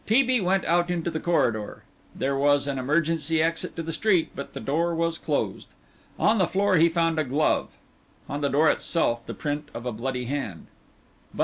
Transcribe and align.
T. 0.07 0.23
B. 0.23 0.41
went 0.41 0.65
out 0.65 0.89
into 0.89 1.11
the 1.11 1.19
corridor. 1.19 1.83
There 2.15 2.35
was 2.35 2.65
an 2.65 2.79
emergency 2.79 3.39
exit 3.39 3.75
to 3.75 3.83
the 3.83 3.91
street, 3.91 4.31
but 4.33 4.53
the 4.55 4.59
door 4.59 4.95
was 4.95 5.19
closed. 5.19 5.67
On 6.17 6.39
the 6.39 6.47
floor 6.47 6.77
he 6.77 6.89
found 6.89 7.19
a 7.19 7.23
glove, 7.23 7.69
on 8.27 8.41
the 8.41 8.49
door 8.49 8.67
itself 8.71 9.23
the 9.27 9.35
print 9.35 9.69
of 9.75 9.85
a 9.85 9.91
bloody 9.91 10.25
hand. 10.25 10.65